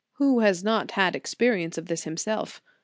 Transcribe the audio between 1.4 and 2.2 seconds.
rience of this in